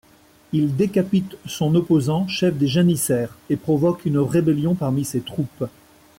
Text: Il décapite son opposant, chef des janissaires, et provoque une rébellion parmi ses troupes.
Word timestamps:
Il 0.51 0.75
décapite 0.75 1.37
son 1.45 1.75
opposant, 1.75 2.27
chef 2.27 2.55
des 2.57 2.65
janissaires, 2.67 3.37
et 3.51 3.55
provoque 3.55 4.03
une 4.07 4.17
rébellion 4.17 4.73
parmi 4.73 5.05
ses 5.05 5.21
troupes. 5.21 5.65